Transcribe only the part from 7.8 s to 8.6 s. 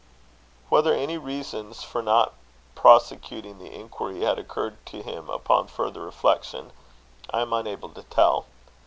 to tell.